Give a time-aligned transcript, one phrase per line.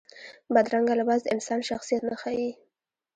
[0.53, 2.49] بدرنګه لباس د انسان شخصیت نه ښيي